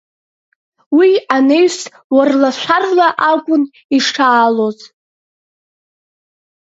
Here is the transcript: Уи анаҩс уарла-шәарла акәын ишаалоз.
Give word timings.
Уи 0.97 1.11
анаҩс 1.35 1.77
уарла-шәарла 2.15 3.07
акәын 3.31 3.63
ишаалоз. 3.95 4.79